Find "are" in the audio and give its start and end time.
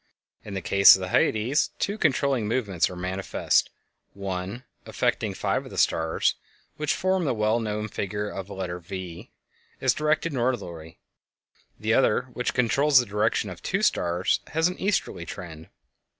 2.89-2.95